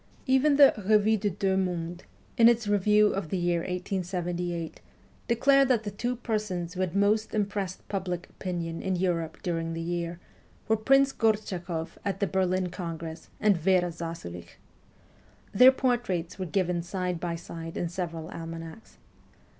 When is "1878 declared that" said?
3.59-5.83